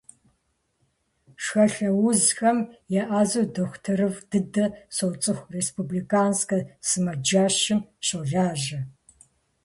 [1.43, 2.57] Шхалъэ узхэм
[3.01, 8.79] еӏэзэу дохутырыфӏ дыдэ соцӏыху, республиканскэ сымаджэщым щолажьэ.